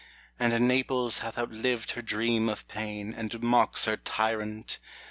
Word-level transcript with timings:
And 0.39 0.67
Naples 0.67 1.19
hath 1.19 1.37
outlived 1.37 1.91
her 1.91 2.01
dream 2.01 2.49
of 2.49 2.67
pain, 2.67 3.13
And 3.13 3.39
mocks 3.43 3.85
her 3.85 3.97
tyrant! 3.97 4.79